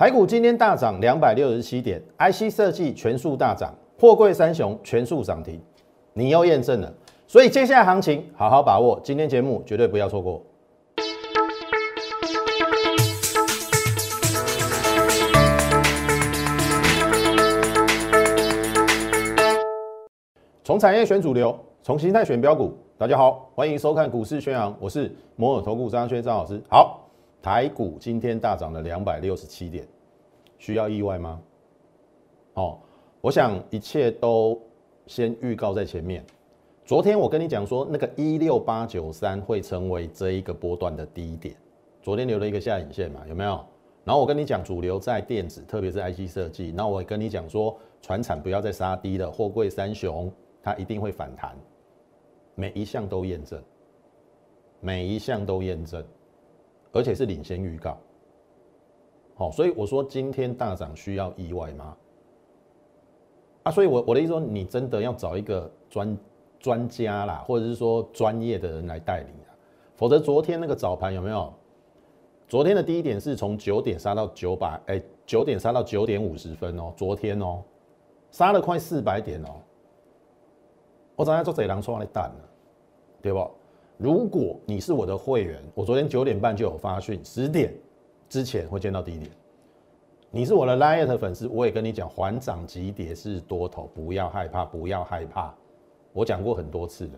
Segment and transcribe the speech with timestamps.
[0.00, 5.60] 台股今天大涨两百六十七点，IC 设计全数大涨，货柜三雄全数涨停，
[6.14, 6.90] 你又验证了。
[7.26, 10.42] 所以接下来行情好好把握，今天节目绝对不要错过。
[20.64, 22.72] 从产业选主流，从形态选标股。
[22.96, 26.58] 大家好，欢迎收看股市宣扬，我是摩尔投顾张轩张老师。
[26.70, 27.00] 好，
[27.42, 29.86] 台股今天大涨了两百六十七点，
[30.58, 31.40] 需要意外吗？
[32.54, 32.78] 哦，
[33.20, 34.60] 我想一切都
[35.06, 36.24] 先预告在前面。
[36.84, 41.54] 昨天我跟你讲说，那个一六八九三会成为这一个波段的低点，
[42.02, 43.64] 昨天留了一个下影线嘛，有没有？
[44.04, 46.72] 然后我跟你讲，主流在电子，特别是 IC 设计。
[46.72, 50.32] 那我跟你讲说，船产不要再杀低了，货柜三雄。
[50.62, 51.56] 它一定会反弹，
[52.54, 53.62] 每一项都验证，
[54.78, 56.04] 每一项都验证，
[56.92, 57.96] 而且是领先预告。
[59.34, 61.96] 好，所以我说今天大涨需要意外吗？
[63.62, 66.18] 啊，所以我我的意思说，你真的要找一个专
[66.58, 69.52] 专家啦，或者是说专业的人来带领啊，
[69.96, 71.52] 否则昨天那个早盘有没有？
[72.48, 77.62] 昨天的第一点是从九点杀到九百，哎，九点杀到九点五十分哦，昨天哦，
[78.30, 79.60] 杀了快四百点哦。
[81.14, 82.48] 我昨天做贼狼出来蛋了，
[83.22, 83.50] 对不？
[84.00, 87.70] 如果你是我的会员，我昨天九点半就有发讯，十点
[88.30, 89.30] 之前会见到低点。
[90.30, 95.54] 你是我的 Light 粉丝，我也跟你讲，缓涨急跌是多头，不要害怕，不要害怕。
[96.14, 97.12] 我讲过很多次了。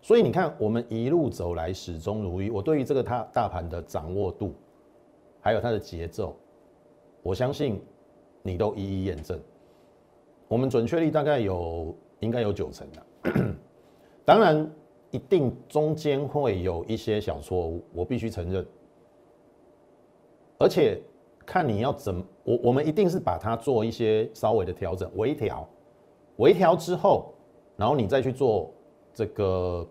[0.00, 2.48] 所以你看，我们一路走来始终如一。
[2.48, 4.54] 我对于这个它大盘的掌握度，
[5.40, 6.36] 还有它的节奏，
[7.24, 7.82] 我相信
[8.42, 9.40] 你都一一验证。
[10.46, 11.94] 我们准确率大概有。
[12.20, 13.06] 应该有九成的，
[14.24, 14.66] 当然
[15.10, 18.66] 一定中间会有一些小错误，我必须承认。
[20.58, 21.00] 而且
[21.44, 25.68] 看你要怎，我我们一定是把它做一些稍微的调整，微调，
[26.36, 27.32] 微调之后，
[27.76, 28.72] 然后你再去做
[29.14, 29.86] 这个。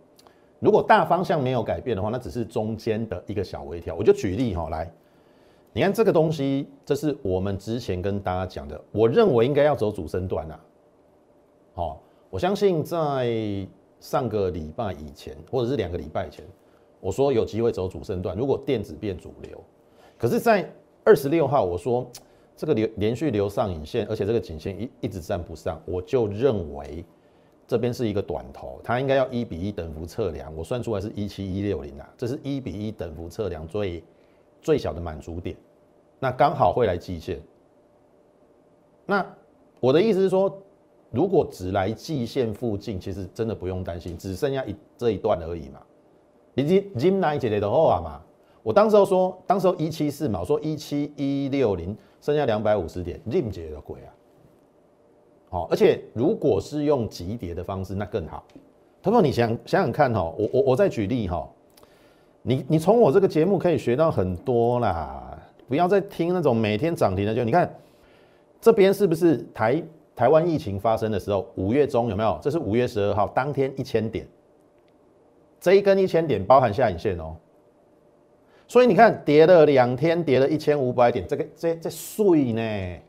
[0.59, 3.95] 如果大方向没有改变的话，那只是中间的一个小微调。
[3.95, 4.91] 我就举例哈，来，
[5.73, 10.59] 你看这个东西，这是我们之前跟大家讲的，我认为应该要走主升段啊，
[11.73, 12.01] 好。
[12.31, 13.27] 我相信在
[14.05, 16.45] 上个礼拜以前，或者是两个礼拜前，
[16.99, 18.37] 我说有机会走主升段。
[18.37, 19.59] 如果电子变主流，
[20.15, 20.71] 可是，在
[21.03, 22.07] 二十六号我说
[22.55, 27.03] 这个连连续留上影线，而且这个颈线一一直站不上，我就认为
[27.67, 30.55] 这边是一个短头，它应该要一比一等幅测量。
[30.55, 34.03] 我算出来是一七一六零啊，这是一比一等幅测量最
[34.61, 35.57] 最小的满足点，
[36.19, 37.41] 那刚好会来季线。
[39.07, 39.25] 那
[39.79, 40.55] 我的意思是说。
[41.15, 45.79] 如果只来季线附近，其实真的不用担心，只剩下一这一段而已嘛。
[46.53, 48.21] 你今今来姐姐的话嘛，
[48.61, 54.11] 我当时候说，当时候一七四嘛，我说一七一六零，剩下两百五十点，任姐的鬼啊！
[55.49, 58.43] 好，而且如果是用急跌的方式，那更好。
[59.01, 61.47] 他说：“你想想想看哈，我我我再举例哈，
[62.41, 67.73] 你你从我这个节目可以学到很多啦，不要再听那种每天涨停的，就你看
[68.59, 69.81] 这边是不是台？”
[70.15, 72.39] 台湾疫情发生的时候，五月中有没有？
[72.41, 74.25] 这是五月十二号当天一千点，
[75.59, 77.35] 这一根一千点包含下影线哦。
[78.67, 82.99] 所以你看，跌了两天，跌了一千五百点，这个这这碎呢？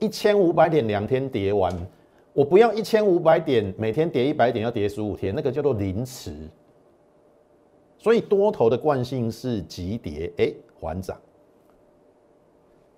[0.00, 1.72] 一千五百点两天跌完，
[2.34, 6.34] 我不要一千五百点，每天跌一百点要跌十五天，那个叫做临时。
[7.96, 11.16] 所以多头的惯性是急跌，哎，缓涨。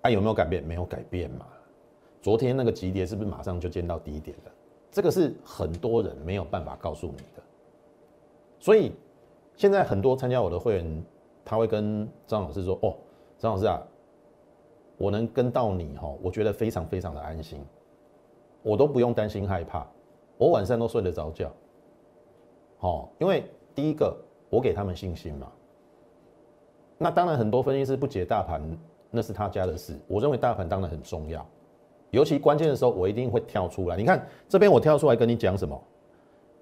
[0.01, 0.61] 啊，有没有改变？
[0.63, 1.45] 没有改变嘛。
[2.21, 4.51] 昨天那个急跌是不是马上就见到低点了？
[4.91, 7.43] 这个是很多人没有办法告诉你的。
[8.59, 8.91] 所以
[9.55, 11.03] 现在很多参加我的会员，
[11.45, 12.95] 他会跟张老师说：“哦，
[13.37, 13.81] 张老师啊，
[14.97, 17.63] 我能跟到你哈，我觉得非常非常的安心，
[18.63, 19.87] 我都不用担心害怕，
[20.37, 21.51] 我晚上都睡得着觉。”
[22.79, 23.43] 好，因为
[23.75, 24.17] 第一个
[24.49, 25.51] 我给他们信心嘛。
[26.97, 28.61] 那当然很多分析师不解大盘，
[29.11, 29.97] 那是他家的事。
[30.07, 31.45] 我认为大盘当然很重要。
[32.11, 33.95] 尤其关键的时候，我一定会跳出来。
[33.95, 35.79] 你看这边，我跳出来跟你讲什么？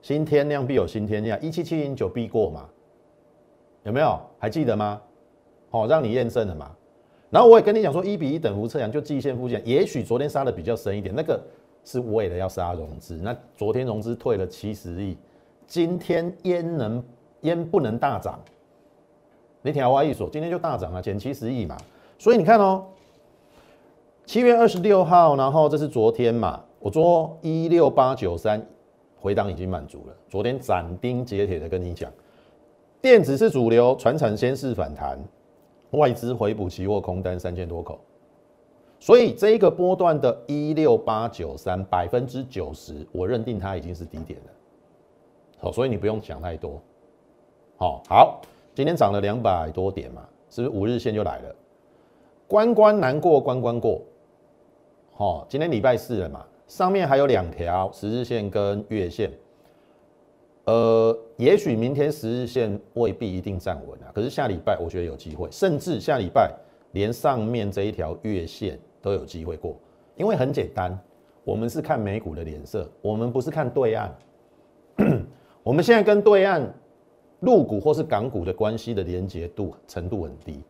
[0.02, 2.70] 新天量必有新天量，一七七零九必过嘛？
[3.84, 4.20] 有没有？
[4.38, 5.02] 还记得吗？
[5.70, 6.72] 好，让你验证了嘛。
[7.30, 11.42] 然后我也跟你讲说，一比一等幅测量就季线附近，也许昨天杀的比较深一点，那个
[11.84, 13.16] 是为了要杀融资。
[13.16, 15.18] 那昨天融资退了七十亿，
[15.66, 17.04] 今天焉能
[17.42, 18.40] 焉不能大涨？
[19.62, 21.78] 你听我意思，今天就大涨了，减七十亿嘛。
[22.18, 22.86] 所以你看哦。
[24.28, 26.62] 七月二十六号，然后这是昨天嘛？
[26.80, 28.62] 我说一六八九三
[29.18, 30.14] 回档已经满足了。
[30.28, 32.12] 昨天斩钉截铁的跟你讲，
[33.02, 35.18] 电子是主流，船产先是反弹。
[35.92, 37.98] 外资回补期货空单三千多口，
[39.00, 44.52] 所以这一个波段的一六八九三百分之九十，我认定它已经是低点了。
[45.58, 46.82] 好，所以你不用想太多。
[47.78, 48.42] 好，好，
[48.76, 51.56] 今天涨了两百多点嘛，是不是五日线就来了？
[52.46, 54.02] 关关难过关关过。
[55.18, 59.32] 哦，今天礼拜四了嘛，上面还有两条十日线跟月线。
[60.66, 66.54] 呃，也许明天十日线未必一定站稳啊，可是下礼拜我觉得有机会，甚至下礼拜
[66.92, 69.76] 连上面这一条月线都有机会过，
[70.18, 70.96] 因为很简单，
[71.44, 74.14] 我们是看美股的脸色，我们不是看对岸。
[75.64, 76.62] 我们现在跟对岸
[77.40, 80.62] 陆股或是港股的关系的连结度程度很低。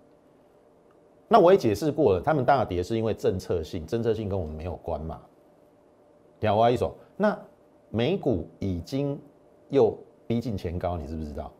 [1.27, 5.21] 那我也解释过了，他们大跌是因为政策性，政策性跟我们没有关嘛。
[6.39, 7.37] 两外一手，那
[7.89, 9.19] 美股已经
[9.69, 11.51] 又逼近前高，你知不知道？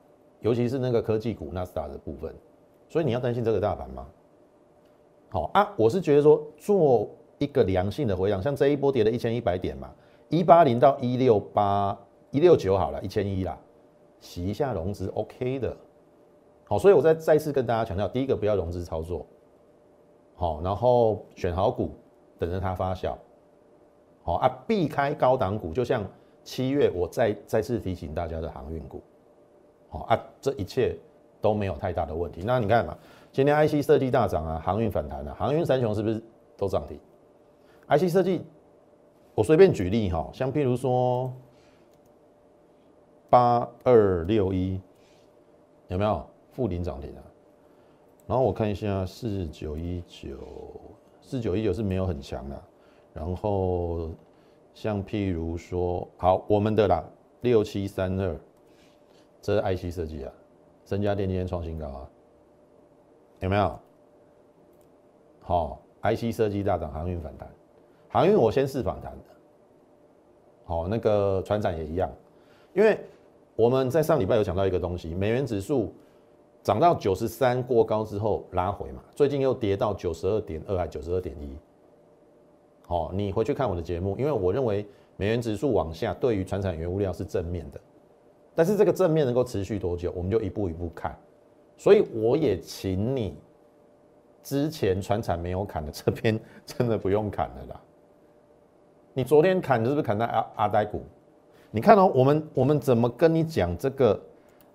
[0.42, 2.34] 尤其是那个科技股纳斯达的部分，
[2.88, 4.08] 所以你要担心这个大盘吗？
[5.30, 9.92] 好啊，我是觉得说做一个良性的回档，像这一波跌了一千一百点嘛，
[10.30, 11.98] 一八零到一六八。
[12.32, 13.58] 一六九好了，一千一啦，
[14.20, 15.76] 洗一下融资，OK 的。
[16.66, 19.26] 好，所以我再再次跟大家强调，第一个不要融资操作，
[20.38, 21.92] 好，然后选好股，
[22.40, 23.14] 等着它发酵，
[24.24, 26.06] 好啊，避开高档股，就像
[26.46, 29.02] 七月我再再次提醒大家的航运股，
[29.90, 30.96] 好啊，这一切
[31.42, 32.44] 都没有太大的问题。
[32.46, 32.98] 那你看嘛，
[33.32, 36.24] 今天 IC 设计大涨啊，航运反弹啊，航运三雄是不是
[36.56, 36.98] 都涨停
[37.90, 38.46] ？IC 设计，
[39.36, 41.34] 我随便举例哈，像譬如说。
[43.30, 44.80] 八二六一
[45.90, 47.22] 有没有负零涨停啊？
[48.28, 50.38] 然后我看一下四九一九，
[51.22, 52.64] 四九一九是没有很强的。
[53.14, 54.12] 然后
[54.74, 57.04] 像譬如说，好我们的啦，
[57.42, 58.38] 六七三二，
[59.42, 60.32] 这是 IC 设计啊，
[60.84, 62.10] 增加电今天创新高啊，
[63.40, 63.80] 有没有？
[65.42, 67.50] 好，IC 设计大涨，航运反弹，
[68.10, 69.24] 航运我先试反弹的。
[70.66, 72.12] 好，那个船长也一样，
[72.74, 73.00] 因为。
[73.56, 75.92] 我们在上礼拜有讲到一个东西，美元指数
[76.68, 81.58] 涨到九十三过高之后拉回嘛，最近又跌到九十二点二还九十二点一。
[82.86, 84.86] 好，你回去看我的节目，因为我认为
[85.16, 87.80] 美元指数往下对于船产原物料是正面的，
[88.54, 91.18] 但是这个正面能够持续多久，我们就一步一步看。
[91.78, 93.38] 所以我也请你
[94.44, 97.82] 之前船产没有砍的 这边真的不用砍了啦。
[99.14, 101.02] 你昨天砍是不是砍在阿阿呆股？
[101.72, 104.22] 你看哦，我们我们怎么跟你讲这个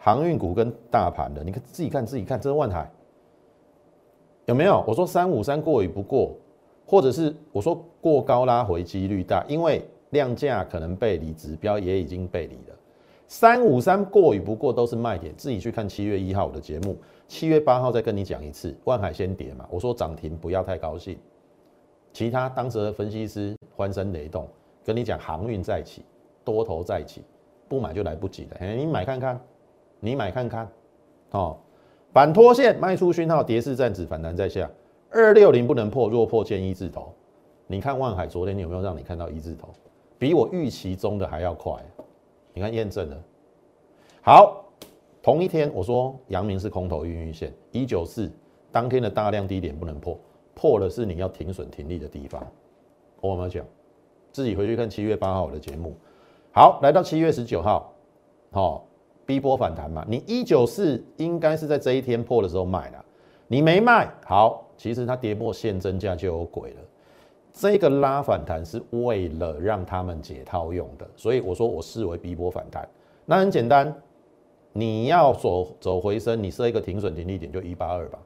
[0.04, 1.44] 航运股跟大盘的？
[1.44, 2.90] 你看自己看自己看，这是万海
[4.46, 4.82] 有没有？
[4.84, 6.34] 我说三五三过与不过，
[6.84, 12.76] 或者是我说过高拉回几率大，因为量价可能背离，指标也已经背离了。
[13.28, 16.96] 三五三过与不过都是卖点，自己去看七月一号的节目，
[17.28, 18.76] 七月八号再跟你讲一次。
[18.82, 21.16] 万海先跌嘛，我说涨停不要太高兴，
[22.12, 24.48] 其他当时的分析师欢声雷动，
[24.84, 26.02] 跟你讲航运再起。
[26.44, 27.22] 多头再起，
[27.68, 28.56] 不买就来不及了。
[28.58, 29.40] 哎，你买看看，
[30.04, 30.68] 你买看看，
[31.30, 31.56] 哦，
[32.12, 34.68] 反拖线卖出讯号，跌势暂止，反弹在下，
[35.10, 37.14] 二六零不能破，若破见一字头。
[37.68, 39.68] 你看万海昨天有没有让你看到一字头？
[40.18, 41.72] 比我预期中的还要快。
[42.52, 43.16] 你看验证了。
[44.22, 44.64] 好，
[45.22, 48.28] 同一天我说阳明是空头运运线，一九四
[48.72, 50.18] 当天的大量低点不能破，
[50.52, 52.44] 破了是你要停损停利的地方。
[53.20, 53.64] 我有没有讲？
[54.32, 55.94] 自己回去看七月八号我的节目。
[56.52, 57.94] 好，来到七月十九号，
[58.50, 58.84] 好
[59.24, 60.04] 逼波反弹嘛？
[60.08, 63.04] 你一九四应该是在这一天破的时候卖的，
[63.46, 66.80] 你没卖，好，其实它跌破现增价就有鬼了。
[67.52, 72.88] 这个拉反弹是为了让他们解套用的，所以我说我视为逼波反弹。
[73.24, 73.94] 那很简单，
[74.72, 78.18] 你要走走回升，你设一个停损停利点就一八二吧。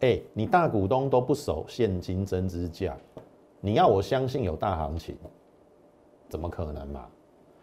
[0.00, 2.96] 哎，你大股东都不守现金增资价，
[3.60, 5.14] 你要我相信有大行情？
[6.28, 7.06] 怎么可能嘛？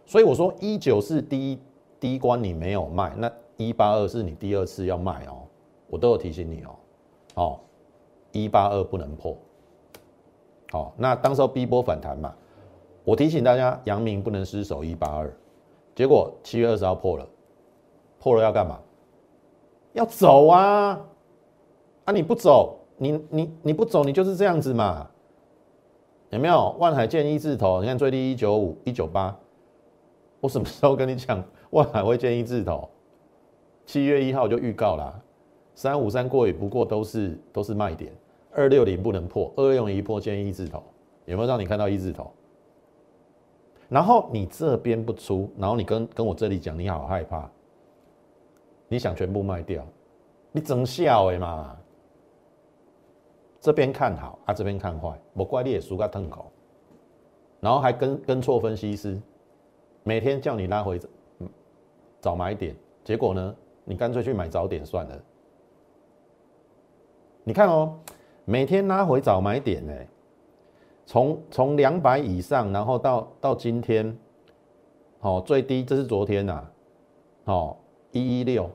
[0.06, 1.60] 所以我说一九是第一
[2.02, 5.44] 第一关你没有卖，那一八二是你第二次要卖哦，
[5.88, 6.76] 我都有提醒你哦。
[7.36, 7.60] 哦，
[8.32, 9.38] 一八二不能破。
[10.72, 12.34] 好，那当时候 B 波反弹嘛，
[13.04, 15.32] 我提醒大家阳明不能失守一八二，
[15.94, 17.28] 结果七月二十号破了，
[18.18, 18.80] 破了要干嘛？
[19.94, 21.00] 要走啊！
[22.06, 25.08] 啊你不走，你你你不走，你就是这样子嘛。
[26.32, 27.82] 有没有万海建一字头？
[27.82, 29.38] 你看最低一九五、一九八，
[30.40, 32.88] 我什么时候跟你讲万海会建一字头？
[33.86, 35.20] 七月一号就预告啦，
[35.76, 38.14] 三五三过与不过都是都是卖点，
[38.52, 40.82] 二六零不能破，二六零一破建一字头，
[41.26, 42.32] 有没有让你看到一字头？
[43.90, 47.50] 然后你这边不出，然后你跟跟我这里讲，你好害怕，
[48.88, 49.86] 你想全部卖掉，
[50.52, 51.76] 你整笑的嘛？
[53.60, 56.52] 这边看好啊，这边看坏，我怪你也输个痛口，
[57.60, 59.22] 然后还跟跟错分析师，
[60.04, 61.00] 每天叫你拉回
[62.22, 62.74] 早买点，
[63.04, 65.22] 结果呢，你干脆去买早点算了。
[67.44, 68.00] 你看哦，
[68.46, 69.94] 每天拉回早买点呢，
[71.06, 74.16] 从从两百以上，然后到到今天，
[75.22, 76.64] 哦最低这是昨天呐，
[77.46, 77.76] 哦
[78.12, 78.70] 一一六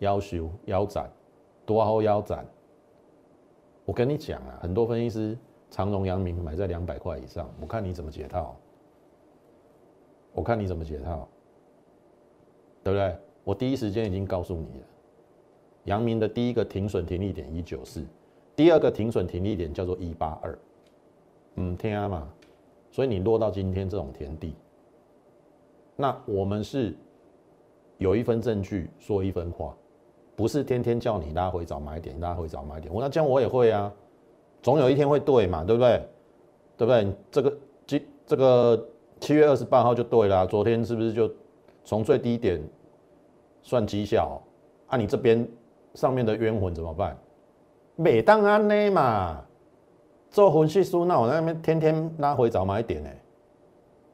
[0.00, 1.10] 腰修腰斩，
[1.64, 2.46] 多后腰斩。
[3.84, 5.38] 我跟你讲啊，很多分析师
[5.70, 8.54] 长荣、阳明买在两百块以上，我看你怎么解套，
[10.34, 11.26] 我看你怎么解套，
[12.82, 13.16] 对不对？
[13.44, 14.86] 我第一时间已经告诉你了。
[15.84, 18.04] 阳明的第一个停损停利点一九四，
[18.54, 20.58] 第二个停损停利点叫做一八二，
[21.56, 22.28] 嗯，天啊嘛，
[22.90, 24.54] 所以你落到今天这种田地，
[25.96, 26.94] 那我们是
[27.98, 29.76] 有一分证据说一分话，
[30.36, 33.92] 不是天天叫你拉回找买点，拉回找买点，我那这样我也会啊，
[34.62, 36.00] 总有一天会对嘛，对不对？
[36.76, 37.12] 对不对？
[37.30, 41.28] 这个今这个七月二十八号就对了，昨天是不是就
[41.84, 42.62] 从最低点
[43.62, 44.40] 算绩效？
[44.88, 45.48] 啊，你这边。
[45.94, 47.14] 上面的冤魂怎么办？
[47.96, 49.44] 每当安呢嘛，
[50.30, 53.10] 做分析书那我那边天天拉回找买点呢，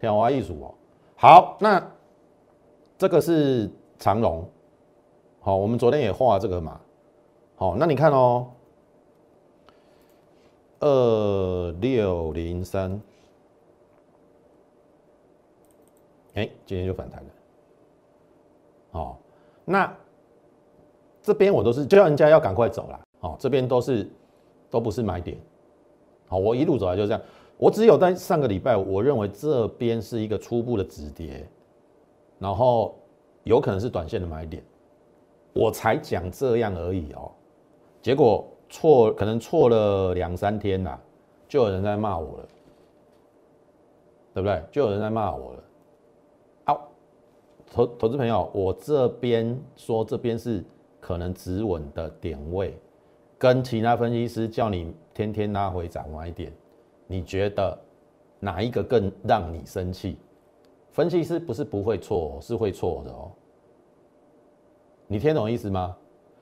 [0.01, 0.75] 天华艺术哦。
[1.15, 1.81] 好，那
[2.97, 4.45] 这个是长龙，
[5.39, 6.81] 好，我们昨天也画这个嘛，
[7.55, 8.51] 好，那你看哦，
[10.81, 13.01] 二六零三，
[16.35, 17.31] 哎，今天就反弹了，
[18.99, 19.17] 哦，
[19.65, 19.97] 那。
[21.21, 24.09] 这边我都是叫人家要赶快走了，哦，这边都是
[24.71, 25.37] 都不是买点，
[26.27, 27.21] 好，我一路走来就这样，
[27.59, 31.47] 我只有在上个礼拜，我认为这边是一个初步的止跌，
[32.39, 32.95] 然后
[33.43, 34.63] 有可能是短线的买点，
[35.53, 37.31] 我才讲这样而已哦，
[38.01, 40.99] 结果错，可能错了两三天啦，
[41.47, 42.49] 就有人在骂我了，
[44.33, 44.63] 对不对？
[44.73, 45.63] 就有人在骂我了，
[47.71, 50.65] 投投资朋友，我这边说这边是。
[51.01, 52.77] 可能止稳的点位，
[53.39, 56.53] 跟其他分析师叫你天天拉回涨买点，
[57.07, 57.79] 你觉得
[58.41, 60.19] 哪一个更让你生气？
[60.91, 63.31] 分析师不是不会错，是会错的哦。
[65.07, 65.97] 你听懂意思吗？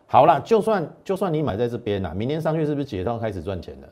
[0.06, 3.88] 好了，就算就算你买在这边啦，明天上去是不是解套开始赚钱了？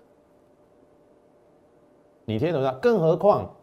[2.24, 2.72] 你听懂吗？
[2.80, 3.54] 更何况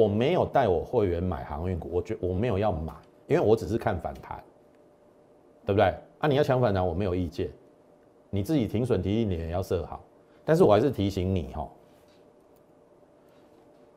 [0.00, 2.92] 我没有带我会员买航运股，我觉我没有要买，
[3.26, 4.42] 因为我只是看反弹。
[5.64, 5.92] 对不对？
[6.20, 7.50] 啊，你要抢反弹，我没有意见。
[8.30, 10.00] 你自己停损提醒你也要设好，
[10.44, 11.68] 但是我还是提醒你哈，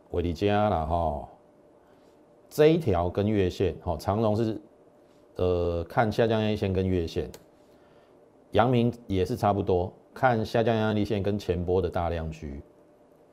[0.09, 1.29] 伟力加了哈，
[2.49, 4.59] 这一条跟月线哈，长龙是
[5.35, 7.29] 呃看下降压力线跟月线，
[8.53, 12.63] 阳明也是差不多看下降压力线跟前波的大量区，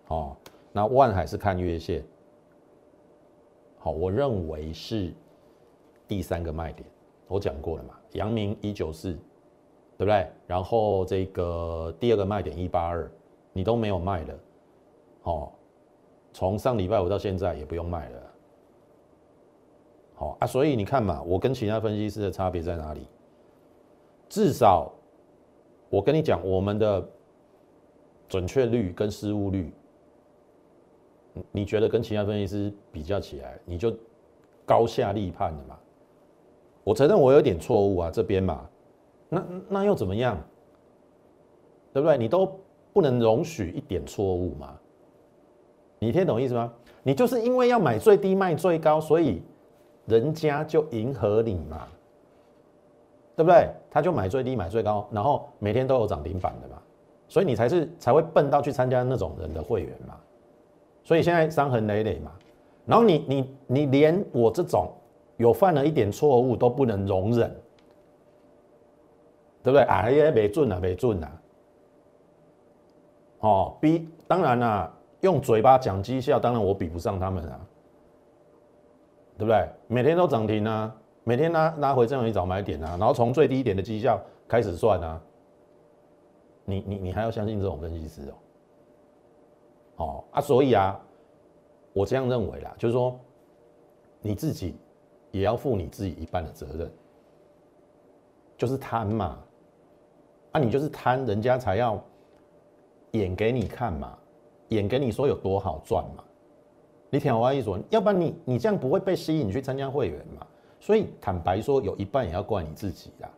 [0.08, 0.37] 哦，
[0.73, 2.04] 那万海是看月线，
[3.87, 5.14] 好，我认为是
[6.09, 6.85] 第三个卖点。
[7.28, 9.12] 我讲过了嘛，阳明一九四，
[9.97, 10.26] 对不对？
[10.45, 13.09] 然后这个第二个卖点一八二，
[13.52, 14.38] 你都没有卖的，
[15.23, 15.52] 哦，
[16.33, 18.33] 从上礼拜五到现在也不用卖了，
[20.16, 23.07] 好啊，所以你看嘛，我跟其他分析师的差别在哪里？
[24.28, 24.93] 至少
[25.88, 27.09] 我跟你讲，我们的
[28.26, 29.73] 准确率跟失误率，
[31.52, 33.95] 你觉得跟其他分析师比较起来，你就
[34.64, 35.78] 高下立判的嘛？
[36.85, 38.69] 我承认我有点错误啊，这边嘛，
[39.28, 40.38] 那那又怎么样？
[41.93, 42.16] 对不对？
[42.19, 42.47] 你都
[42.93, 44.78] 不能容许一点错误嘛？
[45.99, 46.73] 你听懂意思吗？
[47.02, 49.43] 你就是因为要买最低卖最高，所以
[50.07, 51.88] 人家就迎合你嘛，
[53.35, 53.69] 对不对？
[53.90, 56.81] 他就买最低买最高，然后每天都有涨停板的嘛，
[57.28, 60.21] 所以你才是才会笨到去参加那种人的会员嘛。
[61.06, 62.32] 所以现在伤痕累累嘛，
[62.84, 64.92] 然后你你你连我这种。
[65.38, 67.54] 有犯了一点错误都不能容忍，
[69.62, 69.82] 对不对？
[69.82, 71.42] 哎呀，没准啊，没准啊！
[73.40, 77.60] 哦，比当然啦，用嘴巴讲绩效，当然我比不上他们啊，
[79.36, 79.68] 对不对？
[79.88, 85.20] 每天都涨停啊，每天拉拉回这样一找买点啊，然后从最低点的绩效开始算啊，
[86.64, 88.34] 你你你还要相信这种分析师哦？
[89.96, 91.00] 哦啊，所以啊，
[91.92, 93.18] 我这样认为啦，就是说
[94.20, 94.74] 你自己。
[95.32, 96.90] 也要负你自己一半的责任，
[98.56, 99.38] 就是贪嘛，
[100.52, 102.02] 啊，你就是贪，人家才要
[103.10, 104.16] 演给你看嘛，
[104.68, 106.24] 演给你说有多好赚嘛。
[107.10, 110.46] 你听我意思，要不然你你这样不会被吸引去参加会员嘛。
[110.80, 113.28] 所以坦白说，有一半也要怪你自己啦。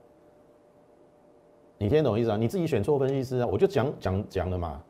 [1.79, 2.37] 你听懂意思啊？
[2.37, 4.81] 你自己选错分析师啊，我就讲讲讲了嘛，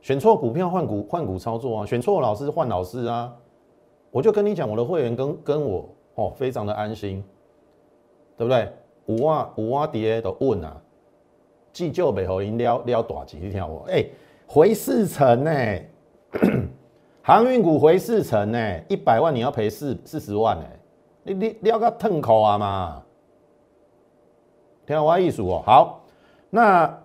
[0.00, 3.34] 选错股票换股换股操作啊，选错老师换老师啊，
[4.10, 7.22] 我就跟你讲，我的会员跟跟我哦，非常的安心，
[8.36, 8.72] 对不对？
[9.06, 10.76] 五万五万跌都问啊，
[11.72, 14.04] 急救背后因撩撩大钱，你听我哎，
[14.46, 15.50] 回四成呢，
[17.22, 20.64] 航运股回四成呢，一百万你要赔四四十万呢，
[21.22, 23.02] 你你撩个痛口啊嘛，
[24.86, 26.04] 听我意思哦，好。
[26.50, 26.98] 那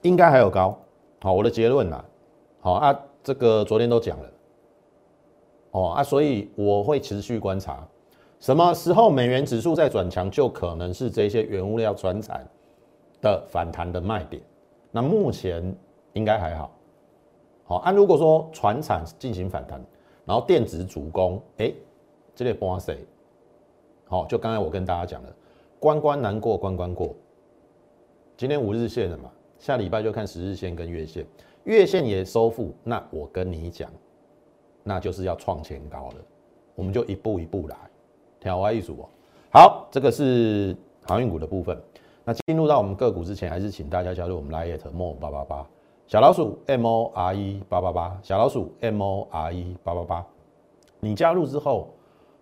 [0.00, 0.74] 应该还有高，
[1.22, 2.04] 好，我的结论呐，
[2.58, 4.30] 好啊，这个昨天都讲了，
[5.70, 7.86] 哦啊，所以我会持续观察，
[8.40, 12.44] 什么时候美元指数在转强，就可能是这些原物料转产
[13.20, 14.42] 的反弹的卖点。
[14.90, 15.72] 那目前
[16.12, 16.72] 应该还好，
[17.62, 19.80] 好啊，如果说船产进行反弹，
[20.24, 21.72] 然后电子主攻，哎，
[22.34, 22.98] 这类波谁？
[24.06, 25.32] 好，就刚才我跟大家讲了，
[25.78, 27.14] 关关难过关关过。
[28.36, 29.30] 今天五日线了嘛，
[29.62, 31.24] 下礼拜就看十日线跟月线，
[31.62, 33.88] 月线也收复，那我跟你讲，
[34.82, 36.16] 那就是要创前高了，
[36.74, 37.76] 我们就一步一步来，
[38.40, 39.08] 调歪一组哦。
[39.52, 40.76] 好，这个是
[41.06, 41.80] 航运股的部分。
[42.24, 45.64] 那进入到我们个股之前，还是请大家加入我们 Lite More 八八八
[46.08, 50.26] 小老鼠 M O R E 八八八小老鼠 M O R E 八八八。
[50.98, 51.94] 你加入之后，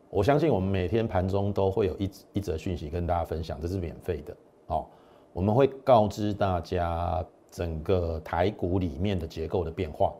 [0.08, 4.34] 我相信我们每天盘中都会有一一则讯息跟大家分享，这是免费的
[4.68, 4.86] 哦。
[5.32, 10.12] 我们会告知大家整个台股里面的结构的变化，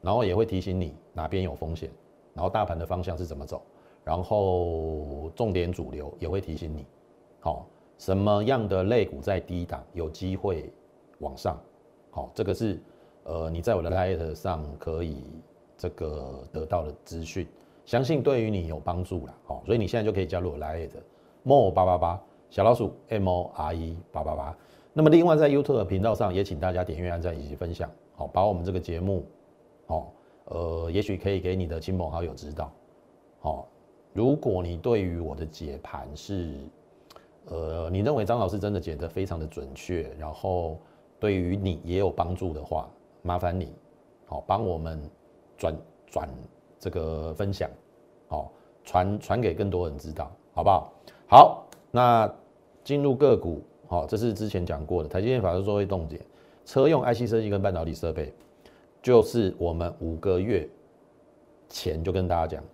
[0.00, 1.90] 然后也会提醒你哪边有风险，
[2.34, 3.62] 然后大盘的方向是怎么走，
[4.04, 6.86] 然后重点主流也会提醒你，
[7.40, 7.66] 好，
[7.98, 10.70] 什么样的类股在低档有机会
[11.20, 11.58] 往上，
[12.10, 12.78] 好，这个是
[13.24, 15.24] 呃你在我的 Light 上可以
[15.78, 17.46] 这个得到的资讯，
[17.84, 20.90] 相信对于你有帮助了，好，所以你现在就可以加入我 Light
[21.42, 22.20] More 八八八。
[22.52, 24.54] 小老鼠 M O R E 八八八，
[24.92, 29.24] 那么另外在 YouTube 频道上也请大家点阅、按赞以及分享，好，把我们这个节目，
[29.86, 30.12] 好，
[30.44, 32.70] 呃，也许可以给你的亲朋好友知道，
[33.40, 33.66] 好，
[34.12, 36.54] 如果你对于我的解盘是，
[37.46, 40.76] 呃，你认为张老师真的解得非常的准确，然后
[41.18, 42.86] 对于你也有帮助的话，
[43.22, 43.72] 麻烦你，
[44.26, 45.00] 好，帮我们
[45.56, 45.74] 转
[46.06, 46.28] 转
[46.78, 47.70] 这个分享，
[48.28, 48.52] 好，
[48.84, 50.92] 传传给更多人知道，好不好？
[51.26, 52.30] 好，那。
[52.84, 55.08] 进入个股，好，这是之前讲过的。
[55.08, 56.20] 台积电法说作为冻结，
[56.64, 58.32] 车用 IC 设计跟半导体设备，
[59.02, 60.68] 就是我们五个月
[61.68, 62.64] 前就跟大家讲，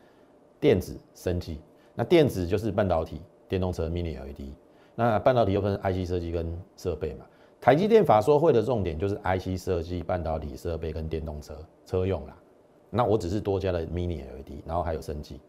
[0.61, 1.61] 电子升级。
[1.95, 4.53] 那电子就是半导体、电动车、Mini LED。
[4.95, 7.27] 那半导体又分 IC 设计跟设备嘛。
[7.61, 12.37] 台积电法说会的重点就是 IC 设计、半导体设备跟电动车车用啦。
[12.91, 15.41] 那我只是多加了 Mini LED，然后还有升级。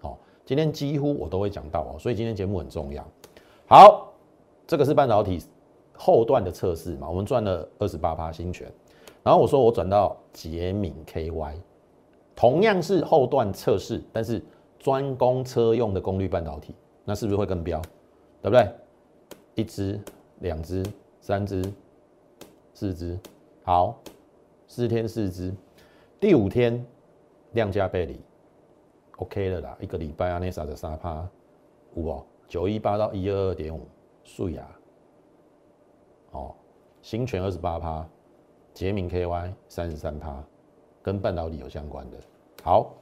[0.00, 3.06] 好，今天几乎我都会讲到哦，所以今天节目很重要。
[3.70, 4.14] 好，
[4.66, 5.42] 这个是半导体
[5.94, 7.06] 后段的测试嘛？
[7.06, 8.66] 我们赚了二十八趴新权，
[9.22, 11.52] 然后我说我转到捷敏 KY，
[12.34, 14.42] 同样是后段测试，但是
[14.78, 17.78] 专攻车用的功率半导体，那是不是会更标？
[18.40, 18.66] 对不对？
[19.54, 20.00] 一只、
[20.38, 20.82] 两只、
[21.20, 21.62] 三只、
[22.72, 23.18] 四只，
[23.64, 24.00] 好，
[24.66, 25.52] 四天四只，
[26.18, 26.82] 第五天
[27.52, 28.18] 量价背离
[29.18, 31.28] ，OK 了啦，一个礼拜啊，那啥的三趴，
[31.96, 32.24] 五哦。
[32.48, 33.86] 九一八到一二二点五，
[34.24, 34.66] 素雅，
[36.32, 36.54] 哦，
[37.02, 38.08] 新全二十八趴，
[38.72, 40.42] 捷明 KY 三十三趴，
[41.02, 42.16] 跟半导体有相关的。
[42.62, 42.94] 好，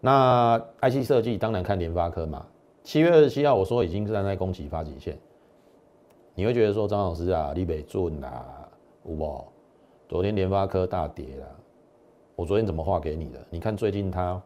[0.00, 2.44] 那 IC 设计当然看联发科嘛。
[2.82, 5.16] 七月二十七号我说已经站在攻击发起线，
[6.34, 8.68] 你会觉得说张老师啊，你北准啊，
[9.04, 9.44] 有无？
[10.08, 11.46] 昨天联发科大跌了，
[12.34, 13.38] 我昨天怎么画给你的？
[13.50, 14.42] 你看最近它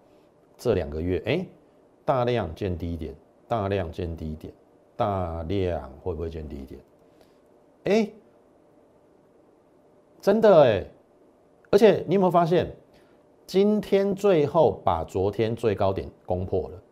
[0.59, 1.47] 这两个月，哎，
[2.05, 3.15] 大量见低点。
[3.53, 4.51] 大量见低点，
[4.97, 6.81] 大量会不会见低点？
[7.85, 8.11] 哎，
[10.23, 10.83] 真的哎，
[11.71, 12.75] 而且你有没有发现，
[13.47, 16.83] 今天最后把昨天最高点攻破了？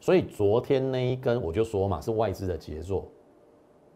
[0.00, 3.08] 所以昨天那一根我就说嘛，是外资的杰作。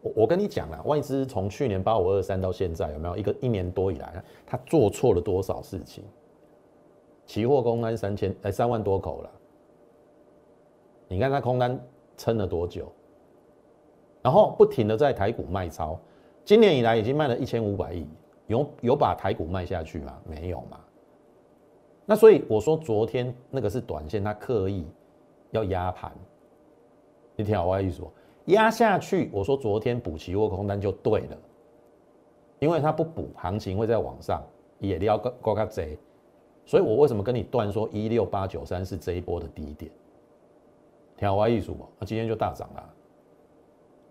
[0.01, 6.03] 我我跟你讲了，外资从去年八五二三到现在，有没有一个一年多以来，他做错了多少事情？
[7.27, 9.29] 期货公安三千哎三万多口了。
[11.07, 11.79] 你看它空单
[12.17, 12.91] 撑了多久，
[14.21, 15.99] 然后不停的在台股卖超，
[16.45, 18.07] 今年以来已经卖了一千五百亿，
[18.47, 20.17] 有有把台股卖下去吗？
[20.25, 20.79] 没有嘛。
[22.05, 24.85] 那所以我说昨天那个是短线，它刻意
[25.51, 26.11] 要压盘。
[27.35, 28.11] 你听好我意思说，
[28.45, 31.37] 压下去，我说昨天补期货空单就对了，
[32.59, 34.43] 因为它不补，行情会在往上
[34.79, 35.97] 也要高高个贼，
[36.65, 39.91] 所以我为什么跟你断说一六八九三是这一波的低点？
[41.23, 42.83] 调歪艺术嘛，那今天就大涨了。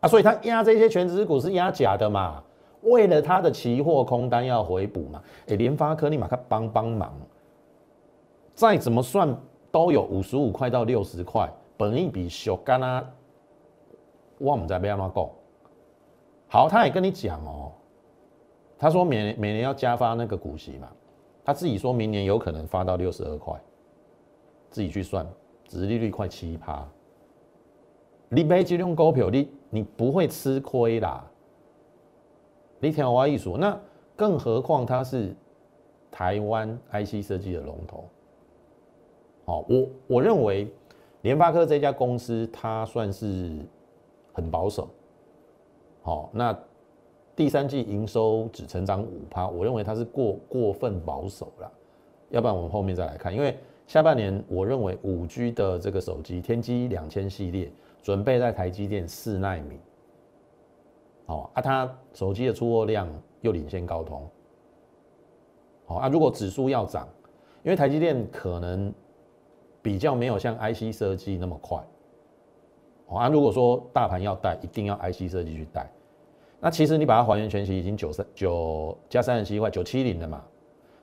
[0.01, 2.42] 啊，所以他压这些全值股是压假的嘛，
[2.81, 5.22] 为了他的期货空单要回补嘛。
[5.48, 7.12] 哎，联发科你马上帮帮忙，
[8.55, 9.37] 再怎么算
[9.70, 11.46] 都有五十五块到六十块，
[11.77, 13.07] 本益比小干啊，
[14.38, 15.29] 我们在被阿妈讲。
[16.48, 17.72] 好，他也跟你讲哦，
[18.79, 20.88] 他说每每年要加发那个股息嘛，
[21.44, 23.55] 他自己说明年有可能发到六十二块，
[24.70, 25.25] 自己去算，
[25.68, 26.85] 殖利率快七趴。
[28.35, 31.23] 你买这种股票，你你不会吃亏啦。
[32.81, 33.79] 你听我意思，那
[34.16, 35.37] 更何况它是
[36.11, 38.09] 台湾 IC 设计的龙头。
[39.45, 40.73] 好，我我认为
[41.21, 43.55] 联发科这家公司，它算是
[44.33, 44.88] 很保守。
[46.01, 46.59] 好，那
[47.37, 51.71] 第三季营收只成长五趴，我认为它是过过分保守了。
[52.31, 57.71] 要不然我们后面再来看，因为下半年我认为五 G 的这个手机天玑两千系列
[58.03, 59.81] 准备在台积电四纳米。
[61.27, 63.09] 哦啊，它手机的出货量
[63.41, 64.29] 又领先高通。
[65.87, 67.09] 好啊，如果指数要涨，
[67.62, 68.93] 因为台积电可能
[69.81, 71.79] 比较没有像 IC 设计那么快。
[73.07, 75.91] 哦啊，如果说大盘要带，一定要 IC 设计去带。
[76.61, 80.45] 那其实你把它还原全息，已经九三九加三十七块九七零了嘛？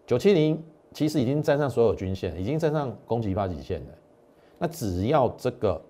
[0.05, 3.93] 九七零其实已经站上所有均线，已经站上攻击发极线了。
[4.57, 5.81] 那只要这个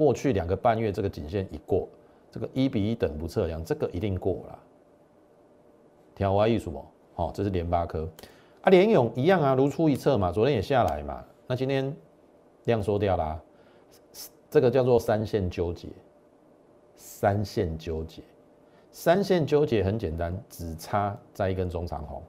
[0.00, 1.86] 过去两个半月这个颈线一过，
[2.30, 4.58] 这个一比一等不测量，这个一定过了。
[6.14, 8.08] 调歪艺术哦，好，这是联发科
[8.62, 10.32] 啊，联勇一样啊，如出一辙嘛。
[10.32, 11.94] 昨天也下来嘛，那今天
[12.64, 13.38] 量缩掉啦。
[14.48, 15.88] 这个叫做三线纠结，
[16.96, 18.22] 三线纠结，
[18.90, 22.22] 三线纠结很简单，只差在一根中长红，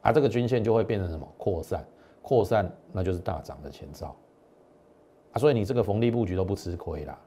[0.00, 1.24] 啊，这个均线就会变成什么？
[1.38, 1.86] 扩散，
[2.20, 4.16] 扩散，那就是大涨的前兆，
[5.38, 7.18] 所以你这个逢低布局都不吃亏啦。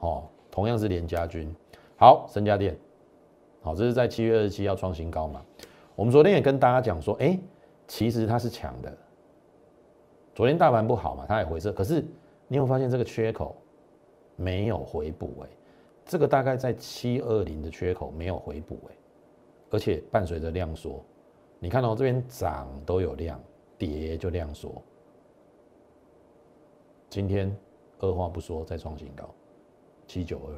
[0.00, 1.54] 哦，同样是连家军，
[1.96, 2.76] 好，深家电，
[3.62, 5.42] 好，这是在七月二十七要创新高嘛？
[5.94, 7.38] 我们昨天也跟大家讲说，哎，
[7.86, 8.92] 其实它是强的，
[10.34, 12.04] 昨天大盘不好嘛，它也回撤，可是。
[12.48, 13.56] 你有发现这个缺口
[14.36, 15.48] 没有回补哎，
[16.04, 18.94] 这个大概在七二零的缺口没有回补哎，
[19.70, 21.04] 而且伴随着量缩，
[21.58, 23.40] 你看到这边涨都有量，
[23.76, 24.80] 跌就量缩。
[27.16, 27.50] 今天
[28.00, 29.24] 二话不说再创新高，
[30.06, 30.52] 七九二，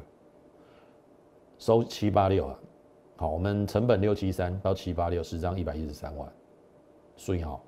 [1.57, 2.59] 收七八六啊，
[3.15, 6.29] 好，我们成本六七三到七八六，十张一百一十三万，
[7.15, 7.63] 以好，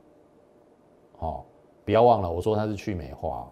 [1.15, 1.45] 好，
[1.85, 3.49] 不要忘了我说它是去美化。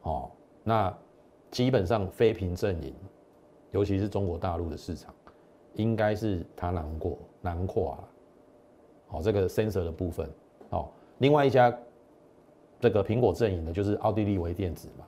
[0.00, 0.30] 哦，
[0.64, 0.96] 那
[1.50, 2.94] 基本上非屏阵营，
[3.70, 5.14] 尤其是中国大陆的市场，
[5.74, 8.08] 应该是它难过难跨了。
[9.08, 10.26] 好，这个 sensor 的部分，
[10.70, 11.70] 哦，另外一家
[12.80, 15.04] 这个苹果阵营的，就是奥地利微电子嘛。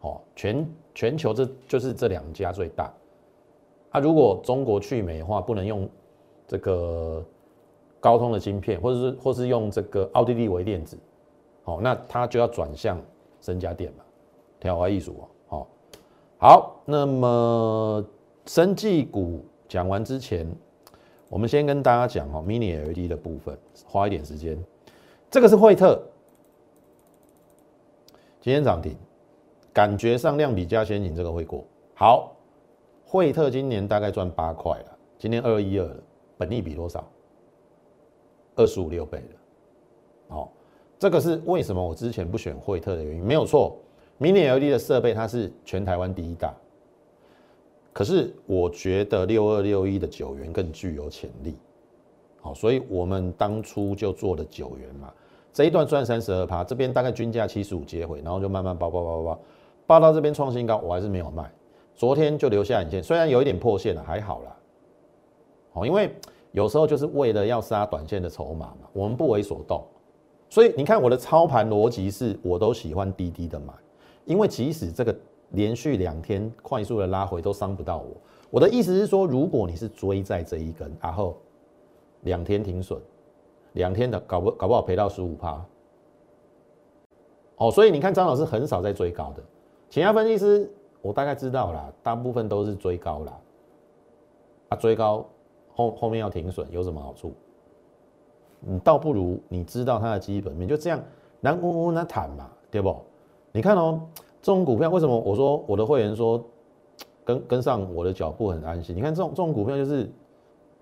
[0.00, 2.92] 哦，全全球这就是这两家最大。
[3.90, 5.88] 啊，如果中国去美化，不能用
[6.46, 7.24] 这个
[7.98, 10.96] 高通的晶片，或者是或是用这个奥地利微电子，
[11.64, 13.00] 哦，那它就要转向
[13.40, 14.04] 深家电嘛。
[14.60, 15.68] 调华艺术哦，好，
[16.38, 18.04] 好，那么
[18.46, 20.46] 生技股讲完之前，
[21.28, 24.58] 我们先跟大家讲哦，mini LED 的部分，花一点时间。
[25.30, 26.00] 这个是惠特，
[28.48, 28.96] 今天涨停，
[29.74, 31.62] 感觉上量比嘉先行这个会过。
[31.92, 32.34] 好，
[33.04, 36.02] 惠特今年大概赚八块了，今天二一二了，
[36.38, 37.06] 本利比多少？
[38.56, 40.34] 二十五六倍了。
[40.34, 40.50] 好，
[40.98, 43.76] 这个是为什么我之前不选惠特的原因，没有错。
[44.18, 46.54] Mini LED 的设备，它是全台湾第一大。
[47.92, 51.54] 可是我觉得六二六一的九元更具有潜力，
[52.40, 55.12] 好，所以我们当初就做了九元嘛。
[55.58, 59.40] 这一段赚三十二趴，这边大概均价七十五接回，然后就慢慢爆爆爆爆
[59.88, 61.50] 爆到这边创新高，我还是没有卖。
[61.96, 64.56] 昨天就留下影线，虽然有一点破线了，还好啦。
[65.72, 66.14] 好，因为
[66.52, 69.84] 有时候就是为了要杀短线的筹码嘛，我们不为所动。
[70.48, 73.72] 所以你看我的操盘逻辑是，我都喜欢低低的买。
[74.26, 75.12] 因为即使这个
[75.50, 78.16] 连续两天快速的拉回都伤不到我。
[78.48, 81.36] 我的意思是说，如果你是追在这一根，然后
[82.20, 83.00] 两天停损，
[83.72, 85.64] 两天的搞不搞不好赔到十五趴。
[87.56, 89.42] 哦，所以你看张老师很少在追高的，
[89.90, 90.70] 其他分析师
[91.02, 93.40] 我大概知道啦，大部分都是追高啦。
[94.68, 95.26] 啊，追高
[95.74, 97.32] 后后面要停损有什么好处？
[98.60, 101.00] 你倒不如你知道它的基本面，就这样
[101.40, 102.94] 难稳稳的谈嘛，对不？
[103.52, 104.00] 你看哦，
[104.42, 106.44] 这种股票为什么我说我的会员说
[107.24, 108.94] 跟跟上我的脚步很安心？
[108.94, 110.08] 你看这种这种股票就是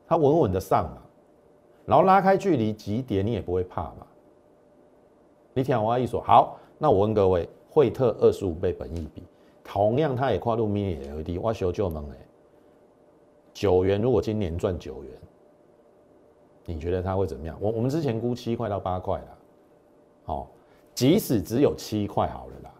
[0.07, 1.03] 它稳稳的上嘛，
[1.87, 4.07] 然后拉开距离急跌你也不会怕嘛。
[5.55, 9.22] 你听我话一说，好，那我问各位，惠特二十五倍本益比，
[9.64, 12.16] 同样它也跨入 mini LED，我修就猛哎，
[13.55, 15.12] 九元如果今年赚九元，
[16.66, 17.57] 你觉得它会怎么样？
[17.61, 19.38] 我我们之前估七块到八块啦，
[20.25, 20.51] 好，
[20.94, 22.70] 即使只有七块好了啦，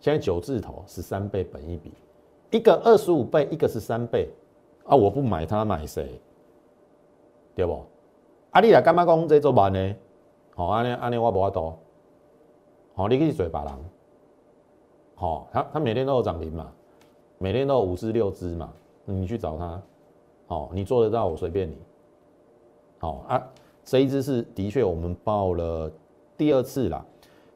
[0.00, 1.92] 现在九字头十三倍本一比，
[2.50, 4.30] 一个二十五倍，一个十三倍，
[4.84, 6.18] 啊，我不买它买谁？
[7.54, 7.84] 对不？
[8.50, 9.94] 啊，你来干嘛讲这做慢呢？
[10.54, 11.74] 好，安尼安尼我无法度。
[12.94, 13.72] 好，你可以嘴巴人。
[15.14, 16.70] 好，他他每天都有涨停嘛，
[17.38, 18.72] 每天都有五只六只嘛，
[19.04, 19.80] 你去找他。
[20.46, 21.76] 好，你做得到，我随便你。
[22.98, 23.42] 好啊，
[23.84, 25.90] 这一只是的确我们报了
[26.36, 27.04] 第二次啦。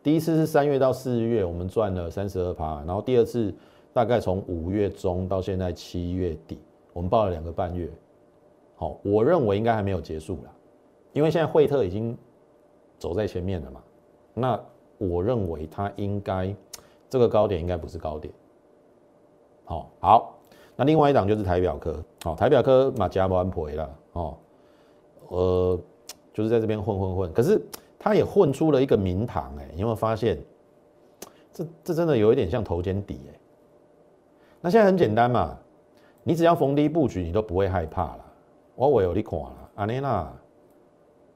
[0.03, 3.55] 第一次是三月到四月，我们赚了三十二趴，然后第二次
[3.93, 6.59] 大概从五月中到现在七月底，
[6.93, 7.91] 我们报了两个半月。
[8.77, 10.51] 好，我认为应该还没有结束啦，
[11.13, 12.17] 因为现在惠特已经
[12.99, 13.83] 走在前面了嘛。
[14.35, 14.61] 那
[14.99, 16.55] 我认为它应该
[17.09, 18.33] 这个高点应该不是高点。
[19.65, 20.39] 好，好，
[20.77, 24.37] 那另外一档就是台表科，好，台表科马加完赔了，哦，
[25.29, 25.81] 呃，
[26.35, 27.61] 就是在这边混混混，可是
[27.99, 30.39] 他也混出了一个名堂，哎，有没有发现？
[31.51, 33.41] 这这真的有一点像头肩底，哎。
[34.61, 35.57] 那现在很简单嘛，
[36.23, 38.26] 你只要逢低布局，你都不会害怕了。
[38.77, 40.33] 我唯有你看啦，安尼啦，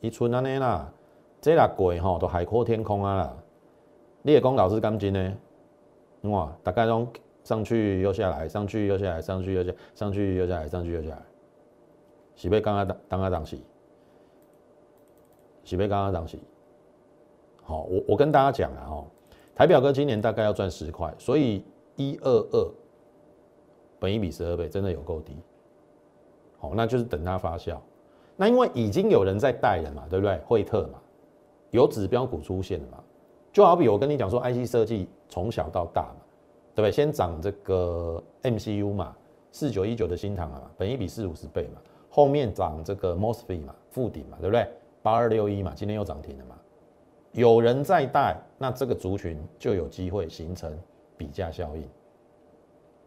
[0.00, 0.92] 一村安尼啦，
[1.40, 3.36] 这六贵吼都海阔天空啊啦。
[4.22, 5.36] 你也讲老师干金呢？
[6.24, 7.08] 哇，大概拢
[7.42, 11.22] 上去又下来，上去又下来，上去又下，上去又下来，上去又下来，
[12.36, 13.58] 是要刚刚当当啊当时，
[15.64, 16.38] 是要刚刚当时。
[17.62, 19.06] 好，我我跟大家讲啊，吼，
[19.54, 21.64] 台表哥今年大概要赚十块，所以
[21.96, 22.70] 一二二，
[23.98, 25.34] 本一比十二倍，真的有够低。
[26.60, 27.76] 好，那就是等它发酵。
[28.36, 30.38] 那因为已经有人在带了嘛，对不对？
[30.46, 31.00] 惠特嘛，
[31.70, 33.02] 有指标股出现了嘛。
[33.52, 36.24] 就好比我跟你讲说，IC 设计从小到大嘛，
[36.74, 36.92] 对不对？
[36.92, 39.16] 先涨这个 MCU 嘛，
[39.50, 41.80] 四九一九的新塘啊，本一比四五十倍嘛。
[42.08, 44.68] 后面涨这个 Mosfet 嘛，富鼎嘛，对不对？
[45.02, 46.54] 八二六一嘛，今天又涨停了嘛。
[47.32, 50.78] 有人在带，那这个族群就有机会形成
[51.16, 51.82] 比价效应。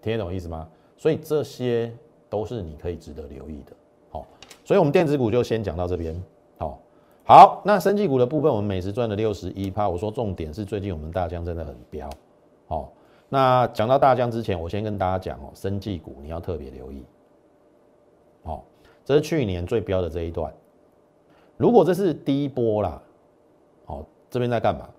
[0.01, 0.67] 听得懂意思吗？
[0.97, 1.93] 所以这些。
[2.33, 3.73] 都是你可以值得留意的，
[4.09, 4.25] 好，
[4.65, 6.19] 所以我们电子股就先讲到这边，
[6.57, 6.79] 好，
[7.23, 9.87] 好，那生技股的部分，我们每时赚了六十一趴。
[9.87, 12.09] 我说重点是最近我们大疆真的很彪，
[12.65, 12.91] 好，
[13.29, 17.05] 那讲到大疆之前，我先跟大家讲哦，生技股你要特别留意，
[18.43, 18.65] 好，
[19.05, 20.51] 这是去年最彪的这一段，
[21.55, 22.99] 如果这是第一波啦，
[23.85, 24.89] 好，这边在干嘛？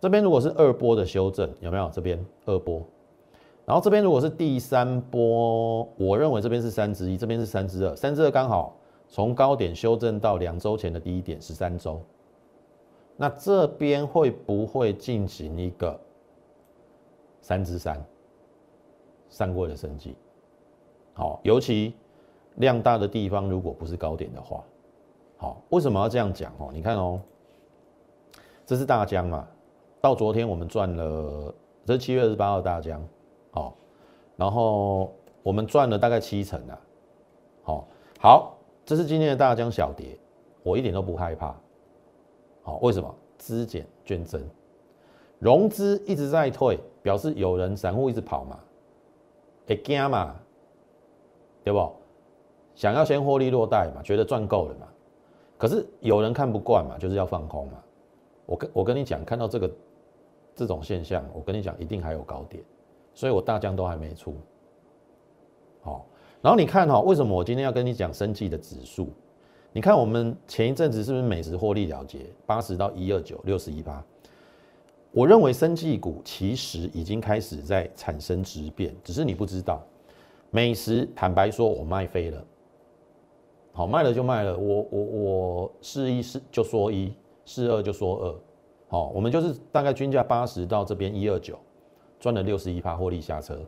[0.00, 1.90] 这边如果是二波的修正，有没有？
[1.92, 2.80] 这边二波。
[3.66, 8.76] 然后这边如果是第三波，我认为这边是三之一，这边是三之二，三之二刚好
[9.08, 12.00] 从高点修正到两周前的低点十三周，
[13.16, 15.98] 那这边会不会进行一个
[17.40, 18.00] 三之三
[19.28, 20.14] 三过的升级？
[21.14, 21.92] 好，尤其
[22.56, 24.62] 量大的地方，如果不是高点的话，
[25.38, 26.52] 好，为什么要这样讲？
[26.58, 27.20] 哦，你看哦，
[28.64, 29.44] 这是大江嘛，
[30.00, 31.52] 到昨天我们赚了，
[31.84, 33.04] 这是七月二十八号大江。
[33.56, 33.74] 好，
[34.36, 36.78] 然后我们赚了大概七成啊。
[37.62, 37.88] 好，
[38.20, 40.18] 好，这是今天的大江小蝶，
[40.62, 41.56] 我一点都不害怕。
[42.62, 43.14] 好，为什么？
[43.38, 44.42] 资减捐增，
[45.38, 48.60] 融资一直在退，表示有人散户一直跑嘛，
[49.66, 50.36] 会惊嘛，
[51.64, 51.90] 对不？
[52.74, 54.86] 想要先获利落袋嘛，觉得赚够了嘛。
[55.56, 57.82] 可是有人看不惯嘛，就是要放空嘛。
[58.44, 59.70] 我跟我跟你讲，看到这个
[60.54, 62.62] 这种现象，我跟你讲，一定还有高点。
[63.16, 64.36] 所以我大疆都还没出，
[65.80, 66.04] 好，
[66.42, 69.08] 然后你看哈，为什么我今天要跟你讲生计的指数？
[69.72, 74.04] 你看我们前一阵子是不是美食获利了结八十到一二九六十一八？
[75.12, 79.82] 我认为生计股其实已经开始在产生质变，只是你不知道。
[80.50, 82.44] 美食坦白说，我卖飞了，
[83.72, 87.14] 好卖了就卖了，我我我是一是就说一，
[87.46, 88.34] 是二就说二，
[88.88, 91.58] 好，我们就是大概均价八十到这边一二九。
[92.18, 93.58] 赚了六十一趴获利下车，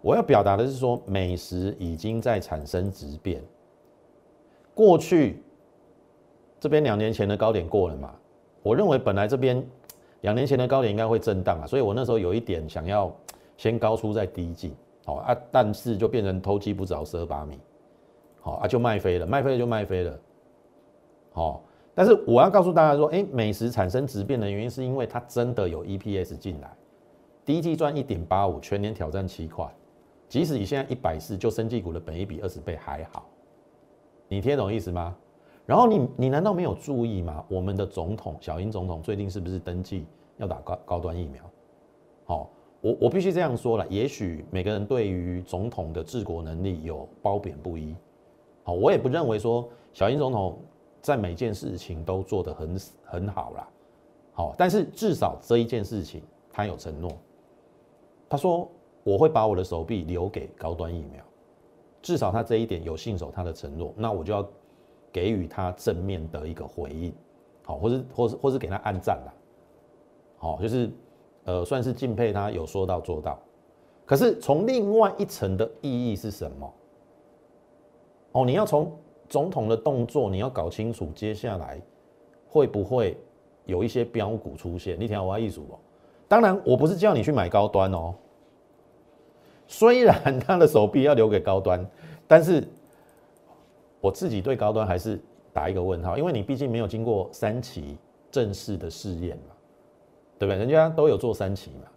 [0.00, 3.42] 我要表达的是说，美食已经在产生质变。
[4.74, 5.42] 过去
[6.60, 8.14] 这边两年前的高点过了嘛？
[8.62, 9.64] 我认为本来这边
[10.20, 13.12] 两年前的高点应该会震荡啊，所以我那时候有一点想要
[13.56, 17.58] 先高出再低进，好啊，但是就变成偷鸡不着蚀把米，
[18.40, 20.18] 好啊，就卖飞了，卖飞了就卖飞了，
[21.32, 21.62] 好，
[21.94, 26.70] 但是我要告诉大家说，哎，美食产生质变的原因是因为它真的有 EPS 进来。
[27.44, 29.68] 第一季赚一点八五，全年挑战七块，
[30.28, 33.26] 即使以现在一百四，就生技股的本一比二十倍还好，
[34.28, 35.16] 你听懂意思吗？
[35.66, 37.44] 然后你你难道没有注意吗？
[37.48, 41.42] 我们的总统小英总统最近是不是登记要打高高端疫苗？
[42.24, 42.50] 好，
[42.80, 47.94] 我我必须这样说了，也许每个人对于总统的治国能力有褒贬不一。
[48.62, 50.58] 好，我也不认为说小英总统
[51.00, 53.68] 在每件事情都做得很很好啦。
[54.32, 57.10] 好，但是至少这一件事情他有承诺，
[58.32, 58.66] 他说
[59.04, 61.22] 我会把我的手臂留给高端疫苗，
[62.00, 64.48] 至少他这一点有信守他的承诺，那我就要
[65.12, 67.14] 给予他正面的一个回应，
[67.62, 69.34] 好，或是或是或是给他按赞啦，
[70.38, 70.90] 好，就是
[71.44, 73.38] 呃算是敬佩他有说到做到，
[74.06, 76.74] 可是从另外一层的意义是什么？
[78.32, 78.90] 哦，你要从
[79.28, 81.78] 总统的动作，你要搞清楚接下来
[82.48, 83.14] 会不会。
[83.64, 85.78] 有一些标股出现，你听我意思哦。
[86.32, 88.14] 当然，我不是叫你去买高端哦。
[89.66, 91.86] 虽然 他的手臂要留给高端，
[92.26, 92.66] 但是
[94.00, 95.20] 我自己对高端还是
[95.52, 97.98] 打一个问号，因为你毕竟没有经过三期
[98.30, 99.54] 正式的试验嘛，
[100.38, 100.58] 对不对？
[100.58, 101.90] 人家都有做三期嘛。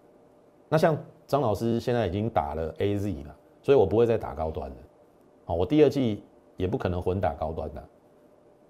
[0.67, 4.75] 那像张老师现在已经打了 A Z 了，所以我不会再打高端了。
[5.45, 6.21] 好，我第二季
[6.57, 7.81] 也不可能混打高端的。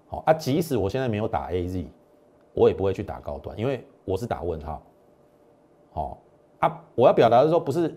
[0.06, 1.86] 好啊，即使我现在没有打 A Z。
[2.54, 4.80] 我也不会去打高端，因为我是打问号。
[5.96, 6.18] 好
[6.58, 7.96] 啊，我要表达的说，不是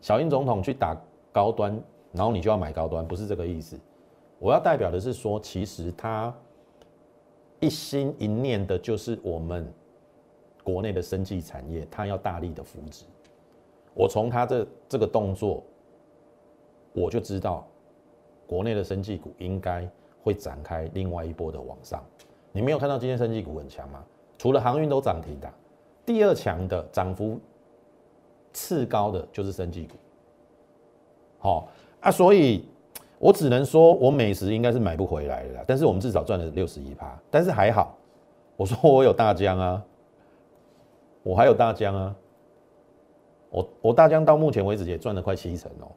[0.00, 0.96] 小英总统去打
[1.32, 1.76] 高端，
[2.12, 3.76] 然后你就要买高端，不是这个意思。
[4.38, 6.32] 我要代表的是说，其实他
[7.58, 9.68] 一心一念的就是我们
[10.62, 13.06] 国内的生技产业，他要大力的扶持。
[13.92, 15.64] 我从他这这个动作，
[16.92, 17.66] 我就知道
[18.46, 19.88] 国内的生技股应该
[20.22, 22.04] 会展开另外一波的往上。
[22.52, 24.04] 你没有看到今天生技股很强吗？
[24.38, 25.52] 除了航运都涨停的，
[26.04, 27.38] 第二强的涨幅
[28.52, 29.94] 次高的就是生技股。
[31.38, 31.68] 好
[32.00, 32.64] 啊，所以
[33.18, 37.96] 我只能说我美食应该是买不回来的，但是我们至少赚了六十一趴，但是还好，
[38.56, 39.82] 我说我有大疆啊，
[41.22, 42.16] 我还有大疆啊，
[43.50, 45.90] 我我大疆到目前为止也赚了快七成哦，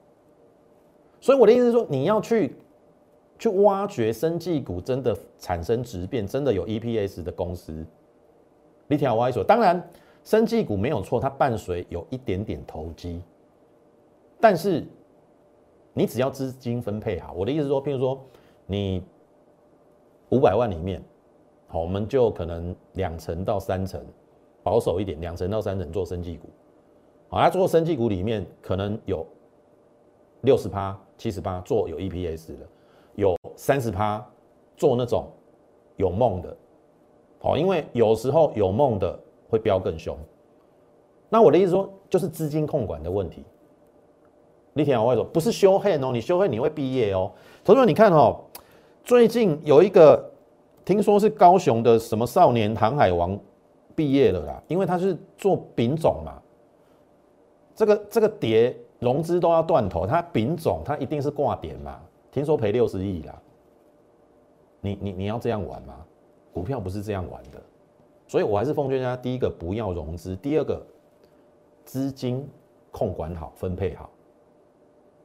[1.19, 2.55] 所以我的意思是说你要去。
[3.37, 7.85] 去挖掘生技股真的产生质变，真的有 EPS 的公司，
[8.87, 9.43] 你听我说。
[9.43, 9.89] 当然，
[10.23, 13.21] 生技股没有错，它伴随有一点点投机，
[14.39, 14.83] 但是
[15.93, 18.19] 你只要资金分配好，我的意思说，譬如说
[18.65, 19.03] 你
[20.29, 21.03] 五百万里面，
[21.67, 24.03] 好，我们就可能两成到三成，
[24.63, 26.47] 保守一点，两成到三成做生技股，
[27.29, 29.25] 好，那做生技股里面可能有
[30.41, 32.67] 六十趴、七十八做有 EPS 的。
[33.17, 34.21] 有三十趴
[34.75, 35.29] 做那种
[35.95, 36.57] 有梦的，
[37.45, 40.17] 哦，因为有时候有梦的会飙更凶。
[41.29, 43.43] 那我的意思说，就是资金控管的问题。
[44.73, 47.31] 你听我说，不是修黑哦，你修黑你会毕业哦。
[47.63, 48.41] 同学们，你看哦，
[49.03, 50.27] 最近有一个
[50.83, 53.39] 听说是高雄的什么少年航海王
[53.95, 56.41] 毕业了啦，因为他是做丙种嘛，
[57.75, 61.99] 这个这个碟融资都要断头，他丙种他一定是挂点嘛。
[62.31, 63.41] 听说赔六十亿啦，
[64.81, 65.95] 你你你要这样玩吗？
[66.55, 67.61] 股票不是这样玩的，
[68.27, 70.81] 所以我还是奉劝大家：第一个不要融资，第二个
[71.83, 72.49] 资金
[72.91, 74.09] 控管好、分配好。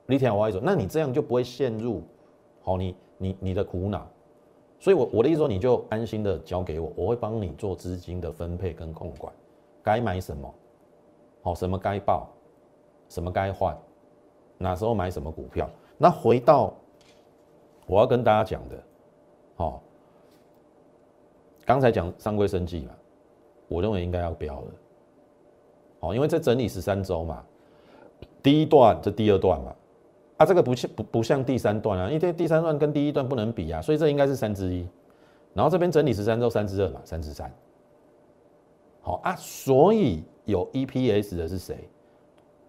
[0.06, 2.02] 你听我意思，那你这样就不会陷入
[2.62, 4.04] 好你你你的苦恼。
[4.80, 9.32] 所以，我我的意思说，你就安心的交给我，我会帮你做资金的分配跟控管，
[9.84, 10.52] 该买什么，
[11.42, 12.28] 好什么该报，
[13.08, 13.78] 什么该换，
[14.58, 15.70] 哪时候买什么股票。
[15.96, 16.74] 那回到。
[17.86, 18.80] 我要跟大家讲的，
[19.56, 19.82] 好，
[21.70, 22.92] 刚才讲三规生计嘛，
[23.68, 24.66] 我认为应该要标了，
[26.00, 27.44] 好，因为在整理十三周嘛，
[28.42, 29.72] 第一段这第二段嘛，
[30.38, 34.84] 啊，这个不像不不像第三段啊，因为第三段跟第一段不能比啊，所以这应该是三之一，
[35.54, 37.48] 然后这边整理十三周三之二嘛，三之三，
[39.00, 41.88] 好啊，所以有 EPS 的是谁？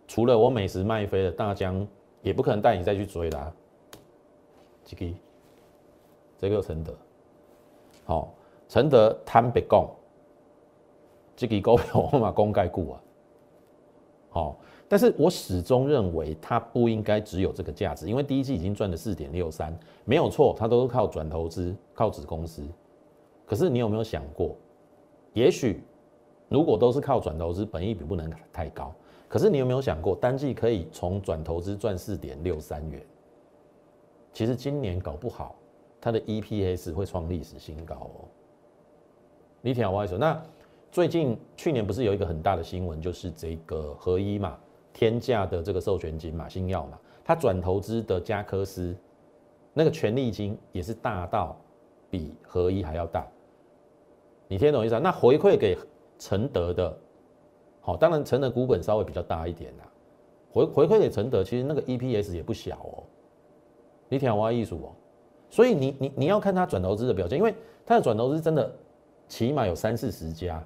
[0.07, 1.87] 除了我美食卖飞的大疆，
[2.21, 3.51] 也不可能带你再去追啦。
[4.85, 5.13] 这个，
[6.37, 6.93] 这个承德，
[8.05, 8.31] 好，
[8.71, 9.85] 承德坦白讲，
[11.35, 13.03] 这个股票我嘛公盖股啊，
[14.29, 22.65] 好， 但是我始终认为它不应该只有这个价值，因为第一季已经赚了四点六三，没有错，它都是靠转投资，靠子公司。
[23.45, 24.55] 可是你有没有想过，
[25.33, 25.83] 也许
[26.47, 28.95] 如果都是靠转投资，本益比不能太高。
[29.27, 33.05] 可是你有没有想过，单季可以从转投资赚四点六三元？
[34.31, 35.57] 其实今年搞不好，
[35.99, 38.23] 它的 EPS 会创历史新高哦。
[39.61, 40.41] 你听我说，那
[40.91, 44.57] 最近去年不是有一个很大的新闻，就是这个合一嘛，
[44.91, 48.95] 天价的这个授权金嘛，新药嘛，它转投资的加科斯
[49.73, 51.55] 那个权利金也是大到
[52.09, 53.25] 比合一还要大。
[54.47, 54.99] 你听懂意思啊？
[55.01, 55.77] 那回馈给
[56.19, 56.97] 承德的
[57.79, 59.85] 好，当然承德股本稍微比较大一点啦，
[60.51, 63.03] 回回馈给承德，其实那个 EPS 也不小哦。
[64.09, 64.91] 你听我艺术哦，
[65.49, 67.55] 所以你你你要看它转投资的表现，因为
[67.85, 68.69] 它的转投资真的
[69.31, 70.61] 起码有三四十家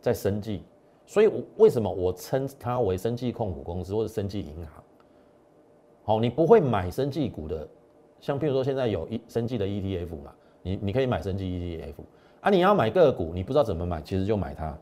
[0.00, 0.62] 在生计，
[1.04, 4.82] 所以为什么我称它为生计控股公司或者生计银行？
[6.02, 7.68] 好，你不会买生计股的，
[8.18, 11.96] 像譬如说现在有一生计的 ETF 嘛，你你可以买生计 ETF
[12.40, 14.74] 啊，你要买个股，你不知道怎么买，其实就买它，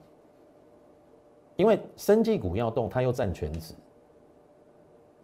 [1.57, 3.75] 因为生计股要动，它又占全值。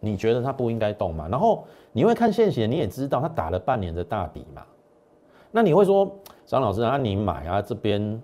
[0.00, 1.28] 你觉得它不应该动吗？
[1.30, 4.66] 然后你会看现行，你也知道它打了半年的大底嘛。
[5.52, 6.12] 那你会说
[6.46, 8.22] 张老师啊，你买啊这边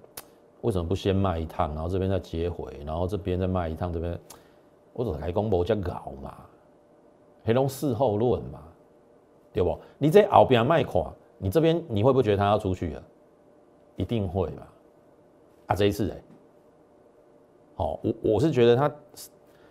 [0.60, 4.18] 为什么不先卖一趟，然后这边再接回，然后这边再卖一趟，这边
[4.92, 6.34] 我怎么来公布叫搞嘛？
[7.44, 8.62] 黑龙事后论嘛，
[9.52, 9.78] 对不？
[9.96, 13.02] 你这后边卖垮，你这边你会不会觉得他要出去了？
[13.96, 14.66] 一定会嘛。
[15.66, 16.22] 啊，这一次哎，
[17.76, 18.92] 好，我我是觉得他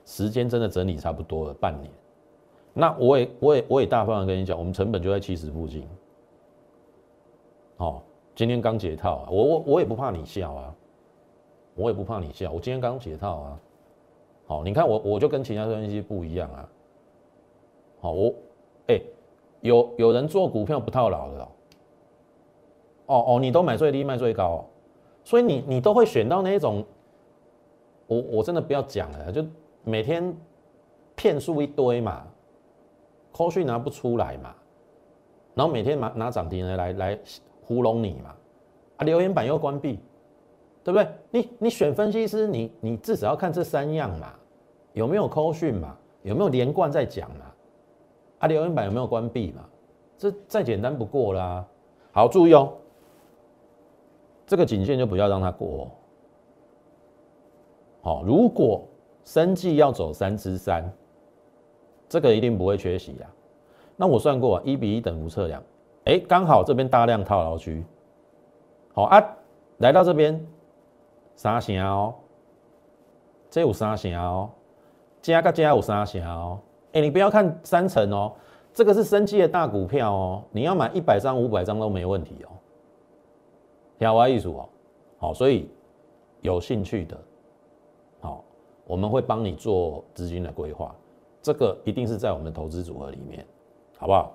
[0.06, 1.92] 时间真的整理差不多了，半年。
[2.74, 5.88] 那我也我也我也大方的跟你讲，我们成本就在七十附近。
[7.78, 8.04] 好，
[8.40, 10.74] 今天刚解套啊，我我我也不怕你笑啊，
[11.76, 13.60] 我也不怕你笑，我今天刚解套啊。
[14.48, 16.70] 好，你看我我就跟其他分析不一样啊。
[18.00, 18.34] 好，我
[18.88, 18.98] 哎，
[19.60, 21.48] 有有人做股票不套牢的哦。
[23.08, 24.66] 哦哦，你都买最低卖最高，哦
[25.26, 26.86] 所以你你都会选到那一种，
[28.08, 29.46] 我我真的不要讲了，就
[29.84, 30.34] 每天
[31.14, 32.26] 骗术一堆嘛。
[33.34, 34.56] 后续拿不出来嘛，
[35.56, 37.20] 然后每天拿拿涨停来来来
[37.70, 38.36] 糊弄你嘛，
[38.98, 40.00] 啊留言板又关闭，
[40.84, 41.08] 对不对？
[41.30, 44.34] 你你选分析师，你你至少要看这三样嘛，
[44.94, 47.46] 有没有扣讯嘛，有没有连贯在讲嘛，
[48.40, 49.64] 啊留言板有没有关闭嘛？
[50.18, 51.64] 这再简单不过啦。
[52.12, 52.74] 好，注意哦，
[54.48, 55.92] 这个警线就不要让它过哦。
[58.02, 58.82] 好，如果
[59.24, 60.92] 生计要走三之三。
[62.12, 63.30] 这个一定不会缺席啊！
[63.96, 65.62] 那我算过，一比一等幅测量，
[66.10, 67.86] 哎，刚好这边大量套牢区，
[68.96, 69.24] 好啊，
[69.78, 70.44] 来到这边
[71.36, 72.16] 三成哦，
[73.48, 74.50] 这有三成哦，
[75.22, 76.60] 加个加有三成哦，
[76.94, 78.34] 哎，你不要看三成哦，
[78.74, 82.58] 这个是升级的大股票哦，你要买一百张、五百张都没问题哦，
[84.00, 84.70] 挑挖艺术哦，
[85.20, 85.70] 好，所以
[86.42, 87.16] 有兴趣的，
[88.22, 88.44] 好，
[88.88, 90.92] 我们会帮你做资金的规划。
[91.40, 93.46] 这个一定是在我们投资组合里面，
[94.00, 94.34] 好不好？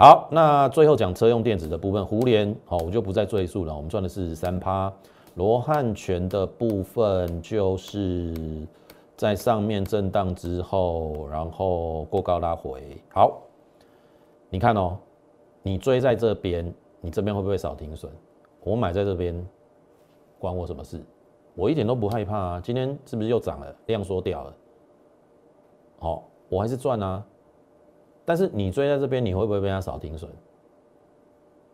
[0.00, 3.74] 好，那最后讲车用电子的部分，胡联好，我就不再赘述了。
[3.74, 4.92] 我们赚的是三趴，
[5.34, 8.32] 罗汉拳的部分就是
[9.16, 12.80] 在上面震荡之后，然后过高拉回。
[13.08, 13.40] 好，
[14.48, 14.96] 你看哦，
[15.64, 18.08] 你追在这边，你这边会不会少停损？
[18.62, 19.44] 我买在这边，
[20.38, 21.02] 关我什么事？
[21.56, 22.60] 我一点都不害怕啊！
[22.62, 23.74] 今天是不是又涨了？
[23.86, 24.54] 量缩掉了。
[25.98, 27.20] 好，我还是赚啊，
[28.28, 30.30] 但是你追在这边，你会不会被他少停损？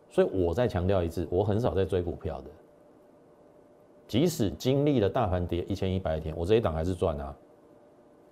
[0.09, 2.51] 所以我再强调一次，我很少在追股票的，
[4.07, 7.35] 即使经历了大盘跌一千一百天，我这一档还是赚啊，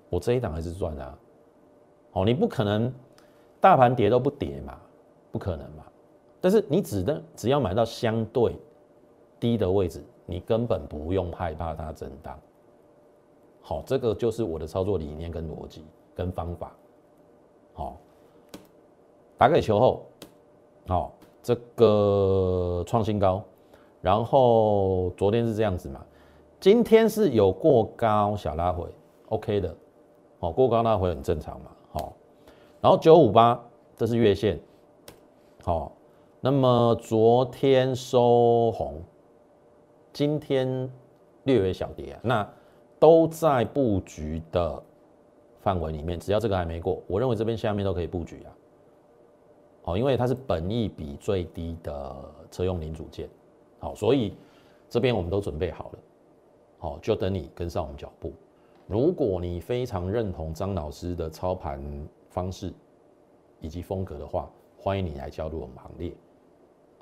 [0.09, 1.18] 我这一档还是赚啊。
[2.12, 2.95] 哦，你不可能
[3.61, 4.79] 大盘跌都不跌嘛，
[5.33, 5.85] 不可能嘛。
[6.41, 8.57] 但是你只能只要买到相对
[9.41, 12.39] 低的位置，你根本不用害怕它震荡。
[13.62, 16.73] 好，这个就是我的操作理念跟逻辑跟方法。
[17.75, 17.97] 好，
[19.43, 20.07] 打给球后，
[20.86, 21.12] 好，
[21.43, 23.43] 这个创新高，
[24.01, 26.01] 然后昨天是这样子嘛，
[26.61, 28.86] 今天是有过高小拉回
[29.30, 29.76] ，OK 的，
[30.38, 32.12] 哦，过高拉回很正常嘛，好，
[32.80, 33.61] 然后九五八
[33.97, 34.61] 这是月线，
[35.64, 35.90] 好，
[36.40, 39.03] 那么昨天收红，
[40.12, 40.88] 今天
[41.43, 42.49] 略微小跌啊，那。
[43.01, 44.80] 都在布局的
[45.59, 48.55] 范围里面，只要这个还没过，我认为这边下面都可以布局啊。
[49.83, 52.16] 好，因为它是本益比最低的
[52.51, 53.28] 车用零组件，
[53.80, 54.35] 好，所以
[54.89, 55.99] 这边我们都准备好了，
[56.78, 58.33] 好，就等你跟上我们脚步。
[58.87, 61.83] 如果你非常认同张老师的操盘
[62.30, 62.72] 方式
[63.61, 66.12] 以及风格的话，欢迎你来加入我们行列。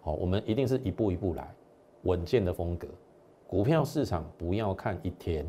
[0.00, 1.54] 好，我们一定是一步一步来，
[2.04, 2.88] 稳健的风格。
[3.46, 5.46] 股票市场不要看一天。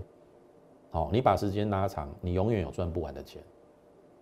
[0.90, 3.42] 好，你把时间拉长，你永远有赚不完的钱。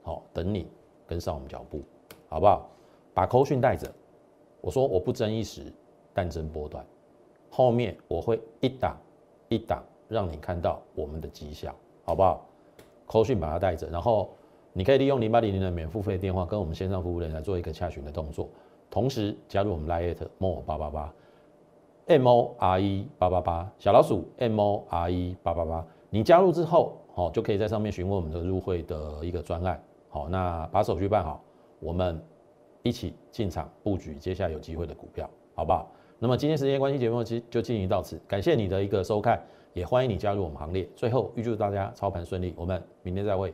[0.03, 0.67] 好，等你
[1.07, 1.81] 跟上我们脚步，
[2.27, 2.69] 好不好？
[3.13, 3.91] 把扣讯带着。
[4.61, 5.71] 我说我不争一时，
[6.13, 6.85] 但争波段。
[7.49, 8.97] 后面我会一档
[9.47, 12.45] 一档让你看到我们的绩效，好不好？
[13.05, 14.29] 扣讯把它带着，然后
[14.71, 18.47] 你可以利用零八零零的免付费电话跟我们线上服务人来做一个洽询的动作，
[18.89, 21.13] 同时加入我们 Lite More 八八八
[22.05, 25.85] M O R E 八八八小老鼠 M O R E 八八八。
[26.11, 31.41] 你加入之后，好就可以在上面询问我们的入会的一个专案，好，那把手续办好，
[31.79, 32.19] 我们
[32.83, 35.91] 一起进场布局接下来有机会的股票，好不好？
[36.17, 39.41] 那么今天时间关系，节目就就进行到此，感谢你的一个收看，
[39.73, 40.87] 也欢迎你加入我们行列。
[40.95, 43.53] 最后预祝大家操盘顺利，我们明天再会。